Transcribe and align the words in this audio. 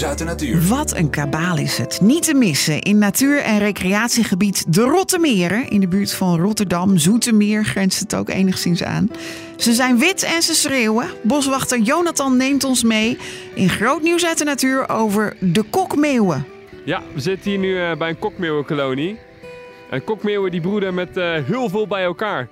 nieuws 0.00 0.10
uit 0.10 0.18
de 0.18 0.24
natuur. 0.24 0.68
Wat 0.68 0.96
een 0.96 1.10
kabaal 1.10 1.58
is 1.58 1.78
het. 1.78 2.00
Niet 2.00 2.22
te 2.22 2.34
missen 2.34 2.80
in 2.80 2.98
natuur- 2.98 3.42
en 3.42 3.58
recreatiegebied 3.58 4.74
De 4.74 4.82
Rottemeren. 4.82 5.68
In 5.68 5.80
de 5.80 5.88
buurt 5.88 6.12
van 6.12 6.40
Rotterdam, 6.40 6.98
Zoetermeer 6.98 7.64
grenst 7.64 8.00
het 8.00 8.14
ook 8.14 8.28
enigszins 8.28 8.82
aan. 8.82 9.10
Ze 9.56 9.72
zijn 9.72 9.98
wit 9.98 10.22
en 10.22 10.42
ze 10.42 10.54
schreeuwen. 10.54 11.06
Boswachter 11.22 11.78
Jonathan 11.78 12.36
neemt 12.36 12.64
ons 12.64 12.84
mee 12.84 13.18
in 13.54 13.68
groot 13.68 14.02
nieuws 14.02 14.26
uit 14.26 14.38
de 14.38 14.44
natuur 14.44 14.88
over 14.88 15.36
de 15.40 15.62
kokmeeuwen. 15.62 16.46
Ja, 16.84 17.02
we 17.14 17.20
zitten 17.20 17.50
hier 17.50 17.60
nu 17.60 17.68
uh, 17.68 17.96
bij 17.96 18.08
een 18.08 18.18
kokmeeuwenkolonie. 18.18 19.18
En 19.90 20.04
kokmeeuwen 20.04 20.50
die 20.50 20.60
broeden 20.60 20.94
met 20.94 21.16
uh, 21.16 21.34
heel 21.44 21.68
veel 21.68 21.86
bij 21.86 22.02
elkaar. 22.02 22.48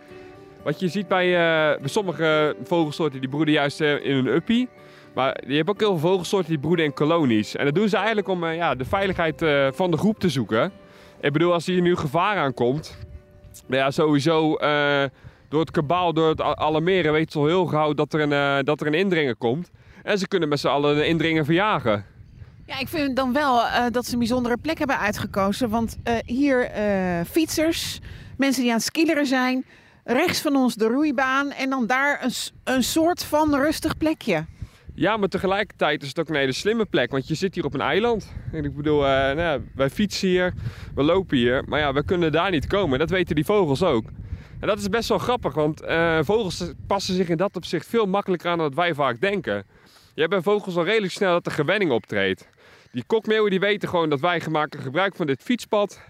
Wat 0.62 0.80
je 0.80 0.88
ziet 0.88 1.08
bij, 1.08 1.26
uh, 1.26 1.80
bij 1.80 1.88
sommige 1.88 2.56
vogelsoorten, 2.64 3.20
die 3.20 3.28
broeden 3.28 3.54
juist 3.54 3.80
in 3.80 4.16
een 4.16 4.26
uppie. 4.26 4.68
Maar 5.18 5.38
je 5.46 5.54
hebt 5.56 5.68
ook 5.68 5.80
heel 5.80 5.98
veel 5.98 6.10
vogelsoorten 6.10 6.50
die 6.50 6.58
broeden 6.58 6.84
in 6.84 6.94
kolonies. 6.94 7.56
En 7.56 7.64
dat 7.64 7.74
doen 7.74 7.88
ze 7.88 7.96
eigenlijk 7.96 8.28
om 8.28 8.46
ja, 8.46 8.74
de 8.74 8.84
veiligheid 8.84 9.44
van 9.76 9.90
de 9.90 9.96
groep 9.96 10.18
te 10.18 10.28
zoeken. 10.28 10.72
Ik 11.20 11.32
bedoel, 11.32 11.52
als 11.52 11.66
hier 11.66 11.80
nu 11.80 11.96
gevaar 11.96 12.36
aankomt, 12.36 12.98
nou 13.66 13.82
ja, 13.82 13.90
sowieso 13.90 14.56
door 15.48 15.60
het 15.60 15.70
kabaal, 15.70 16.12
door 16.12 16.28
het 16.28 16.40
alarmeren, 16.40 17.12
weet 17.12 17.32
ze 17.32 17.38
al 17.38 17.46
heel 17.46 17.66
gauw 17.66 17.92
dat 17.92 18.12
er 18.12 18.20
een, 18.20 18.64
dat 18.64 18.80
er 18.80 18.86
een 18.86 18.94
indringer 18.94 19.36
komt. 19.36 19.70
En 20.02 20.18
ze 20.18 20.28
kunnen 20.28 20.48
met 20.48 20.60
z'n 20.60 20.68
allen 20.68 20.96
de 20.96 21.06
indringer 21.06 21.44
verjagen. 21.44 22.04
Ja, 22.66 22.78
ik 22.78 22.88
vind 22.88 23.16
dan 23.16 23.32
wel 23.32 23.62
dat 23.90 24.06
ze 24.06 24.12
een 24.12 24.18
bijzondere 24.18 24.56
plek 24.56 24.78
hebben 24.78 24.98
uitgekozen. 24.98 25.68
Want 25.68 25.98
hier 26.24 26.70
fietsers, 27.30 28.00
mensen 28.36 28.62
die 28.62 28.70
aan 28.70 28.76
het 28.78 28.86
skileren 28.86 29.26
zijn. 29.26 29.64
Rechts 30.04 30.40
van 30.40 30.56
ons 30.56 30.74
de 30.74 30.86
roeibaan. 30.86 31.50
En 31.50 31.70
dan 31.70 31.86
daar 31.86 32.24
een, 32.24 32.32
een 32.74 32.82
soort 32.82 33.24
van 33.24 33.54
rustig 33.54 33.96
plekje. 33.96 34.44
Ja, 34.98 35.16
maar 35.16 35.28
tegelijkertijd 35.28 36.02
is 36.02 36.08
het 36.08 36.18
ook 36.18 36.28
een 36.28 36.34
hele 36.34 36.52
slimme 36.52 36.84
plek. 36.84 37.10
Want 37.10 37.28
je 37.28 37.34
zit 37.34 37.54
hier 37.54 37.64
op 37.64 37.74
een 37.74 37.80
eiland. 37.80 38.32
En 38.52 38.64
ik 38.64 38.76
bedoel, 38.76 39.00
nou, 39.00 39.62
wij 39.74 39.90
fietsen 39.90 40.28
hier, 40.28 40.52
we 40.94 41.02
lopen 41.02 41.36
hier. 41.36 41.64
Maar 41.66 41.80
ja, 41.80 41.92
we 41.92 42.04
kunnen 42.04 42.32
daar 42.32 42.50
niet 42.50 42.66
komen. 42.66 42.98
Dat 42.98 43.10
weten 43.10 43.34
die 43.34 43.44
vogels 43.44 43.82
ook. 43.82 44.04
En 44.60 44.66
dat 44.66 44.78
is 44.78 44.88
best 44.88 45.08
wel 45.08 45.18
grappig, 45.18 45.54
want 45.54 45.82
vogels 46.20 46.72
passen 46.86 47.14
zich 47.14 47.28
in 47.28 47.36
dat 47.36 47.56
opzicht 47.56 47.86
veel 47.86 48.06
makkelijker 48.06 48.50
aan 48.50 48.58
dan 48.58 48.74
wij 48.74 48.94
vaak 48.94 49.20
denken. 49.20 49.64
Je 50.14 50.20
hebt 50.20 50.30
bij 50.30 50.42
vogels 50.42 50.76
al 50.76 50.84
redelijk 50.84 51.12
snel 51.12 51.32
dat 51.32 51.44
de 51.44 51.50
gewenning 51.50 51.90
optreedt. 51.90 52.48
Die 52.92 53.04
kokmeeuwen 53.06 53.50
die 53.50 53.60
weten 53.60 53.88
gewoon 53.88 54.08
dat 54.08 54.20
wij 54.20 54.42
maken 54.50 54.80
gebruik 54.80 55.16
van 55.16 55.26
dit 55.26 55.42
fietspad. 55.42 56.00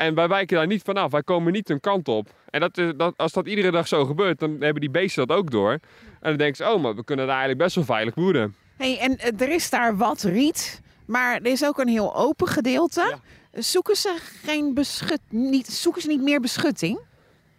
En 0.00 0.14
wij 0.14 0.28
wijken 0.28 0.56
daar 0.56 0.66
niet 0.66 0.82
vanaf. 0.82 1.10
Wij 1.10 1.22
komen 1.22 1.52
niet 1.52 1.70
een 1.70 1.80
kant 1.80 2.08
op. 2.08 2.28
En 2.50 2.60
dat, 2.60 2.74
dat, 2.96 3.14
als 3.16 3.32
dat 3.32 3.46
iedere 3.46 3.70
dag 3.70 3.88
zo 3.88 4.04
gebeurt, 4.04 4.38
dan 4.38 4.50
hebben 4.50 4.80
die 4.80 4.90
beesten 4.90 5.26
dat 5.26 5.36
ook 5.36 5.50
door. 5.50 5.70
En 5.70 5.80
dan 6.20 6.36
denken 6.36 6.56
ze, 6.56 6.72
oh, 6.72 6.82
maar 6.82 6.94
we 6.94 7.04
kunnen 7.04 7.26
daar 7.26 7.34
eigenlijk 7.36 7.64
best 7.64 7.74
wel 7.74 7.84
veilig 7.84 8.14
broeden. 8.14 8.54
hey, 8.76 8.98
en 8.98 9.38
er 9.38 9.48
is 9.48 9.70
daar 9.70 9.96
wat 9.96 10.22
riet, 10.22 10.80
maar 11.06 11.36
er 11.36 11.46
is 11.46 11.64
ook 11.64 11.78
een 11.78 11.88
heel 11.88 12.16
open 12.16 12.46
gedeelte. 12.46 13.18
Zoeken 13.52 13.96
ze 13.96 14.16
geen 14.44 14.74
beschut, 14.74 15.20
niet, 15.28 15.66
zoeken 15.66 16.02
ze 16.02 16.08
niet 16.08 16.22
meer 16.22 16.40
beschutting? 16.40 17.00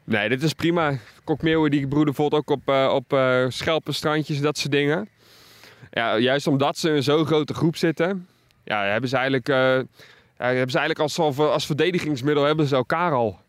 Nee, 0.03 0.29
dit 0.29 0.43
is 0.43 0.53
prima. 0.53 0.97
Kokmeeuwen 1.23 1.71
die 1.71 1.87
broeden 1.87 2.13
bijvoorbeeld 2.13 2.41
ook 2.41 2.57
op, 2.57 2.69
uh, 2.69 2.91
op 2.93 3.13
uh, 3.13 3.45
schelpenstrandjes 3.49 4.37
en 4.37 4.43
dat 4.43 4.57
soort 4.57 4.71
dingen. 4.71 5.09
Ja, 5.91 6.17
juist 6.17 6.47
omdat 6.47 6.77
ze 6.77 6.89
in 6.89 7.03
zo'n 7.03 7.25
grote 7.25 7.53
groep 7.53 7.75
zitten, 7.75 8.27
ja, 8.63 8.83
hebben 8.83 9.09
ze 9.09 9.15
eigenlijk, 9.15 9.49
uh, 9.49 9.79
ja, 10.41 10.47
hebben 10.47 10.71
ze 10.71 10.79
eigenlijk 10.79 10.99
als, 10.99 11.39
als 11.39 11.65
verdedigingsmiddel 11.65 12.43
hebben 12.43 12.65
ze 12.65 12.75
elkaar 12.75 13.11
al. 13.11 13.39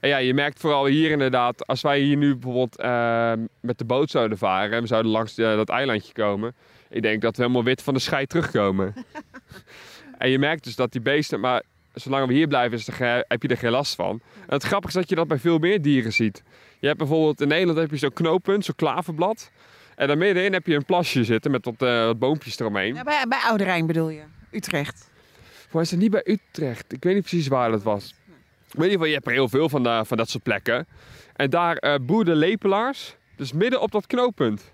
En 0.00 0.08
ja, 0.08 0.16
je 0.16 0.34
merkt 0.34 0.60
vooral 0.60 0.86
hier 0.86 1.10
inderdaad, 1.10 1.66
als 1.66 1.80
wij 1.80 2.00
hier 2.00 2.16
nu 2.16 2.36
bijvoorbeeld 2.36 2.80
uh, 2.80 3.32
met 3.60 3.78
de 3.78 3.84
boot 3.84 4.10
zouden 4.10 4.38
varen 4.38 4.72
en 4.72 4.80
we 4.80 4.86
zouden 4.86 5.12
langs 5.12 5.34
de, 5.34 5.42
dat 5.42 5.68
eilandje 5.68 6.12
komen, 6.12 6.54
ik 6.88 7.02
denk 7.02 7.22
dat 7.22 7.36
we 7.36 7.42
helemaal 7.42 7.64
wit 7.64 7.82
van 7.82 7.94
de 7.94 8.00
scheid 8.00 8.28
terugkomen. 8.28 8.94
en 10.18 10.30
je 10.30 10.38
merkt 10.38 10.64
dus 10.64 10.76
dat 10.76 10.92
die 10.92 11.00
beesten, 11.00 11.40
maar 11.40 11.62
zolang 11.94 12.26
we 12.26 12.32
hier 12.32 12.46
blijven 12.46 12.78
is 12.78 12.88
er, 12.88 13.24
heb 13.28 13.42
je 13.42 13.48
er 13.48 13.56
geen 13.56 13.70
last 13.70 13.94
van. 13.94 14.20
En 14.46 14.54
het 14.54 14.62
grappige 14.62 14.88
is 14.88 15.00
dat 15.00 15.08
je 15.08 15.14
dat 15.14 15.28
bij 15.28 15.38
veel 15.38 15.58
meer 15.58 15.82
dieren 15.82 16.12
ziet. 16.12 16.42
Je 16.78 16.86
hebt 16.86 16.98
bijvoorbeeld 16.98 17.40
in 17.40 17.48
Nederland 17.48 17.78
heb 17.78 17.90
je 17.90 17.96
zo'n 17.96 18.12
knooppunt, 18.12 18.64
zo'n 18.64 18.74
klaverblad. 18.74 19.50
En 19.96 20.08
dan 20.08 20.18
middenin 20.18 20.52
heb 20.52 20.66
je 20.66 20.74
een 20.74 20.84
plasje 20.84 21.24
zitten 21.24 21.50
met 21.50 21.64
wat, 21.64 21.82
uh, 21.82 22.04
wat 22.04 22.18
boompjes 22.18 22.58
eromheen. 22.58 22.94
Ja, 22.94 23.02
bij, 23.02 23.24
bij 23.28 23.38
Oude 23.38 23.84
bedoel 23.86 24.08
je? 24.08 24.22
Utrecht? 24.50 25.10
Voor 25.70 25.80
is 25.80 25.90
het 25.90 26.00
niet 26.00 26.10
bij 26.10 26.24
Utrecht. 26.24 26.92
Ik 26.92 27.04
weet 27.04 27.14
niet 27.14 27.22
precies 27.22 27.48
waar 27.48 27.70
dat 27.70 27.82
was. 27.82 28.14
Maar 28.74 28.86
in 28.86 28.90
ieder 28.90 28.90
geval, 28.90 29.06
je 29.06 29.14
hebt 29.14 29.26
er 29.26 29.32
heel 29.32 29.48
veel 29.48 29.68
van, 29.68 29.82
de, 29.82 30.02
van 30.04 30.16
dat 30.16 30.28
soort 30.28 30.42
plekken. 30.42 30.86
En 31.36 31.50
daar 31.50 31.84
uh, 31.84 31.94
boerden 32.02 32.36
lepelaars. 32.36 33.16
Dus 33.36 33.52
midden 33.52 33.80
op 33.80 33.90
dat 33.90 34.06
knooppunt. 34.06 34.72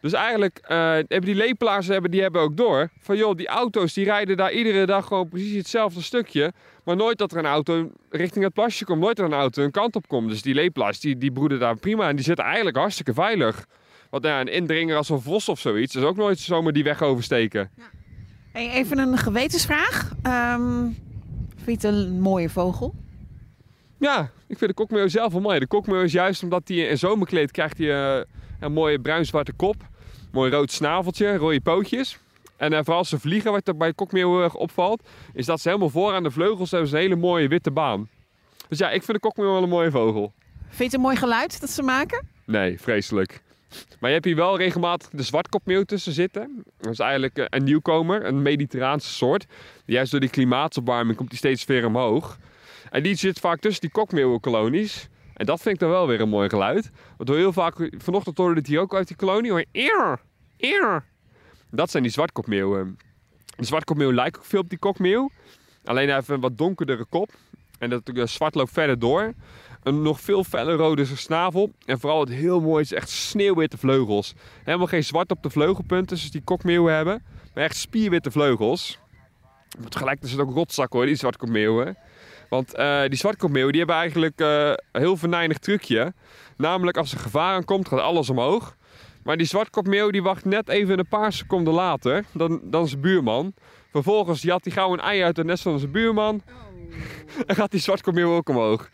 Dus 0.00 0.12
eigenlijk 0.12 0.60
uh, 0.62 0.68
hebben 0.78 1.24
die 1.24 1.34
lepelaars 1.34 1.86
hebben, 1.86 2.10
die 2.10 2.20
hebben 2.20 2.40
ook 2.40 2.56
door. 2.56 2.90
Van 3.00 3.16
joh, 3.16 3.36
die 3.36 3.46
auto's 3.46 3.92
die 3.92 4.04
rijden 4.04 4.36
daar 4.36 4.52
iedere 4.52 4.86
dag 4.86 5.06
gewoon 5.06 5.28
precies 5.28 5.56
hetzelfde 5.56 6.02
stukje. 6.02 6.52
Maar 6.84 6.96
nooit 6.96 7.18
dat 7.18 7.32
er 7.32 7.38
een 7.38 7.46
auto 7.46 7.90
richting 8.10 8.44
het 8.44 8.54
plasje 8.54 8.84
komt. 8.84 9.00
Nooit 9.00 9.16
dat 9.16 9.26
er 9.26 9.32
een 9.32 9.38
auto 9.38 9.62
een 9.62 9.70
kant 9.70 9.96
op 9.96 10.08
komt. 10.08 10.28
Dus 10.28 10.42
die 10.42 10.54
lepelaars 10.54 11.00
die, 11.00 11.18
die 11.18 11.32
broeden 11.32 11.58
daar 11.58 11.76
prima. 11.76 12.08
En 12.08 12.16
die 12.16 12.24
zitten 12.24 12.44
eigenlijk 12.44 12.76
hartstikke 12.76 13.14
veilig. 13.14 13.66
Want 14.10 14.24
ja, 14.24 14.40
een 14.40 14.48
indringer 14.48 14.96
als 14.96 15.08
een 15.08 15.20
vos 15.20 15.48
of 15.48 15.60
zoiets 15.60 15.94
is 15.94 16.02
ook 16.02 16.16
nooit 16.16 16.38
zomaar 16.38 16.72
die 16.72 16.84
weg 16.84 17.02
oversteken. 17.02 17.70
Ja. 17.76 17.84
Hey, 18.58 18.70
even 18.70 18.98
een 18.98 19.18
gewetensvraag. 19.18 20.10
Um, 20.26 20.96
vind 21.56 21.82
je 21.82 21.88
het 21.88 21.96
een 21.96 22.20
mooie 22.20 22.50
vogel? 22.50 22.94
Ja, 23.98 24.30
ik 24.46 24.58
vind 24.58 24.70
de 24.70 24.76
kokmeeuw 24.76 25.08
zelf 25.08 25.32
wel 25.32 25.40
mooi. 25.40 25.58
De 25.58 25.66
kokmeeuw 25.66 26.02
is 26.02 26.12
juist 26.12 26.42
omdat 26.42 26.62
hij 26.64 26.76
in 26.76 26.98
zomerkleed 26.98 27.50
krijgt 27.50 27.78
hij 27.78 28.16
uh, 28.18 28.24
een 28.60 28.72
mooie 28.72 29.00
bruin-zwarte 29.00 29.52
kop. 29.52 29.76
Mooi 30.32 30.50
rood 30.50 30.72
snaveltje, 30.72 31.36
rode 31.36 31.60
pootjes. 31.60 32.18
En 32.56 32.72
uh, 32.72 32.78
vooral 32.78 32.98
als 32.98 33.08
ze 33.08 33.18
vliegen, 33.18 33.52
wat 33.52 33.68
er 33.68 33.76
bij 33.76 33.92
kokmeeuw 33.92 34.48
opvalt, 34.48 35.08
is 35.32 35.46
dat 35.46 35.60
ze 35.60 35.68
helemaal 35.68 35.90
voor 35.90 36.14
aan 36.14 36.22
de 36.22 36.30
vleugels 36.30 36.70
hebben 36.70 36.88
ze 36.88 36.96
een 36.96 37.02
hele 37.02 37.16
mooie 37.16 37.48
witte 37.48 37.70
baan. 37.70 38.08
Dus 38.68 38.78
ja, 38.78 38.90
ik 38.90 39.02
vind 39.02 39.22
de 39.22 39.28
kokmeeuw 39.28 39.52
wel 39.52 39.62
een 39.62 39.68
mooie 39.68 39.90
vogel. 39.90 40.32
Vind 40.60 40.78
je 40.78 40.84
het 40.84 40.94
een 40.94 41.00
mooi 41.00 41.16
geluid 41.16 41.60
dat 41.60 41.70
ze 41.70 41.82
maken? 41.82 42.26
Nee, 42.44 42.80
vreselijk. 42.80 43.42
Maar 44.00 44.08
je 44.08 44.14
hebt 44.14 44.24
hier 44.24 44.36
wel 44.36 44.56
regelmatig 44.56 45.08
de 45.08 45.22
zwartkopmeeuw 45.22 45.82
tussen 45.82 46.12
zitten. 46.12 46.64
Dat 46.78 46.92
is 46.92 46.98
eigenlijk 46.98 47.38
eh, 47.38 47.44
een 47.48 47.64
nieuwkomer, 47.64 48.24
een 48.24 48.42
mediterraanse 48.42 49.12
soort. 49.12 49.46
Juist 49.84 50.10
door 50.10 50.20
die 50.20 50.30
klimaatopwarming 50.30 51.16
komt 51.16 51.28
die 51.28 51.38
steeds 51.38 51.64
weer 51.64 51.86
omhoog. 51.86 52.38
En 52.90 53.02
die 53.02 53.14
zit 53.14 53.38
vaak 53.38 53.60
tussen 53.60 53.80
die 53.80 53.90
kokmeeuwenkolonies. 53.90 55.08
En 55.34 55.46
dat 55.46 55.60
vind 55.60 55.74
ik 55.74 55.80
dan 55.80 55.90
wel 55.90 56.06
weer 56.06 56.20
een 56.20 56.28
mooi 56.28 56.48
geluid. 56.48 56.90
Want 57.16 57.28
heel 57.28 57.52
vaak, 57.52 57.90
vanochtend 57.98 58.38
hoorde 58.38 58.54
het 58.54 58.66
hier 58.66 58.80
ook 58.80 58.94
uit 58.94 59.08
die 59.08 59.16
kolonie, 59.16 59.50
hoor 59.50 59.64
eer, 59.72 60.20
eer. 60.56 61.04
Dat 61.70 61.90
zijn 61.90 62.02
die 62.02 62.12
zwartkopmeeuwen. 62.12 62.98
De 63.56 63.64
zwartkopmeeuw 63.64 64.12
lijkt 64.12 64.36
ook 64.36 64.44
veel 64.44 64.60
op 64.60 64.68
die 64.68 64.78
kokmeeuw. 64.78 65.30
Alleen 65.84 66.10
heeft 66.10 66.28
een 66.28 66.40
wat 66.40 66.58
donkerdere 66.58 67.04
kop. 67.04 67.30
En 67.78 67.90
dat 67.90 68.02
zwart 68.24 68.54
loopt 68.54 68.72
verder 68.72 68.98
door. 68.98 69.32
Een 69.82 70.02
nog 70.02 70.20
veel 70.20 70.44
felle 70.44 70.74
rode 70.74 71.04
snavel. 71.04 71.72
En 71.84 72.00
vooral 72.00 72.20
het 72.20 72.28
heel 72.28 72.60
mooi 72.60 72.82
is 72.82 72.92
echt 72.92 73.08
sneeuwwitte 73.08 73.78
vleugels. 73.78 74.34
Helemaal 74.64 74.86
geen 74.86 75.04
zwart 75.04 75.30
op 75.30 75.42
de 75.42 75.50
vleugelpunten 75.50 76.16
zoals 76.16 76.32
die 76.32 76.42
kokmeeuwen 76.44 76.94
hebben. 76.94 77.22
Maar 77.54 77.64
echt 77.64 77.76
spierwitte 77.76 78.30
vleugels. 78.30 78.98
Tegelijk 79.88 80.22
is 80.22 80.30
het 80.30 80.40
ook 80.40 80.54
rotzak 80.54 80.92
hoor, 80.92 81.06
die 81.06 81.14
zwartkopmeeuwen. 81.14 81.96
Want 82.48 82.78
uh, 82.78 83.02
die 83.02 83.18
zwartkopmeeuwen 83.18 83.72
die 83.72 83.80
hebben 83.80 83.98
eigenlijk 83.98 84.40
uh, 84.40 84.68
een 84.68 85.00
heel 85.00 85.16
venijnig 85.16 85.58
trucje. 85.58 86.12
Namelijk 86.56 86.96
als 86.96 87.12
er 87.12 87.18
gevaar 87.18 87.54
aankomt 87.54 87.88
gaat 87.88 88.00
alles 88.00 88.30
omhoog. 88.30 88.76
Maar 89.22 89.36
die 89.36 89.46
zwartkopmeeuw 89.46 90.10
die 90.10 90.22
wacht 90.22 90.44
net 90.44 90.68
even 90.68 90.98
een 90.98 91.08
paar 91.08 91.32
seconden 91.32 91.74
later 91.74 92.24
dan, 92.32 92.60
dan 92.64 92.88
zijn 92.88 93.00
buurman. 93.00 93.54
Vervolgens 93.90 94.46
had 94.46 94.64
hij 94.64 94.72
gauw 94.72 94.92
een 94.92 95.00
ei 95.00 95.22
uit 95.22 95.36
het 95.36 95.46
nest 95.46 95.62
van 95.62 95.78
zijn 95.78 95.90
buurman. 95.90 96.42
En 97.46 97.54
gaat 97.54 97.70
die 97.70 97.80
zwartkopmeeuw 97.80 98.34
ook 98.34 98.48
omhoog. 98.48 98.90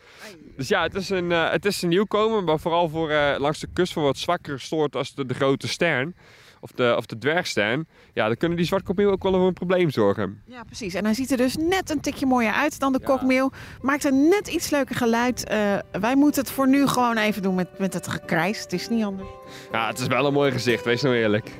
Dus 0.57 0.67
ja, 0.67 0.83
het 0.83 0.95
is 0.95 1.09
een, 1.09 1.31
uh, 1.31 1.51
het 1.51 1.65
is 1.65 1.81
een 1.81 1.89
nieuwkomer, 1.89 2.43
maar 2.43 2.59
vooral 2.59 2.89
voor 2.89 3.11
uh, 3.11 3.35
langs 3.37 3.59
de 3.59 3.67
kust 3.73 3.93
voor 3.93 4.03
wat 4.03 4.17
zwakker 4.17 4.59
soort 4.59 4.95
als 4.95 5.13
de, 5.13 5.25
de 5.25 5.33
grote 5.33 5.67
stern. 5.67 6.15
Of 6.59 6.71
de, 6.71 6.93
of 6.97 7.05
de 7.05 7.17
dwergstern. 7.17 7.87
Ja, 8.13 8.27
dan 8.27 8.37
kunnen 8.37 8.57
die 8.57 8.65
zwartkopmeeuw 8.65 9.11
ook 9.11 9.23
wel 9.23 9.31
voor 9.31 9.47
een 9.47 9.53
probleem 9.53 9.89
zorgen. 9.89 10.41
Ja, 10.45 10.63
precies. 10.63 10.93
En 10.93 11.05
hij 11.05 11.13
ziet 11.13 11.31
er 11.31 11.37
dus 11.37 11.55
net 11.55 11.89
een 11.89 12.01
tikje 12.01 12.25
mooier 12.25 12.51
uit 12.51 12.79
dan 12.79 12.91
de 12.93 12.99
ja. 13.01 13.05
kokmeeuw. 13.05 13.51
Maakt 13.81 14.03
een 14.03 14.27
net 14.27 14.47
iets 14.47 14.69
leuker 14.69 14.95
geluid. 14.95 15.51
Uh, 15.51 15.77
wij 16.01 16.15
moeten 16.15 16.41
het 16.41 16.51
voor 16.51 16.67
nu 16.67 16.87
gewoon 16.87 17.17
even 17.17 17.41
doen 17.41 17.55
met, 17.55 17.79
met 17.79 17.93
het 17.93 18.07
gekrijs. 18.07 18.59
Het 18.59 18.73
is 18.73 18.89
niet 18.89 19.03
anders. 19.03 19.29
Ja, 19.71 19.87
het 19.87 19.99
is 19.99 20.07
wel 20.07 20.25
een 20.25 20.33
mooi 20.33 20.51
gezicht, 20.51 20.85
wees 20.85 21.01
nou 21.01 21.15
eerlijk. 21.15 21.51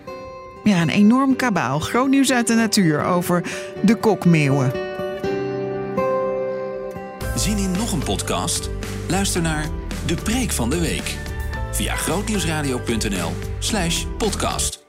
Ja, 0.64 0.82
een 0.82 0.90
enorm 0.90 1.36
kabaal. 1.36 1.80
Groot 1.80 2.10
nieuws 2.10 2.32
uit 2.32 2.48
de 2.48 2.56
natuur 2.56 3.04
over 3.04 3.44
de 3.84 3.96
kokmeeuwen. 3.96 4.95
Zien 7.36 7.58
in 7.58 7.72
nog 7.72 7.92
een 7.92 8.04
podcast? 8.04 8.70
Luister 9.10 9.42
naar 9.42 9.70
De 10.06 10.16
Preek 10.16 10.52
van 10.52 10.70
de 10.70 10.80
Week 10.80 11.18
via 11.72 11.96
grootnieuwsradio.nl/podcast. 11.96 14.85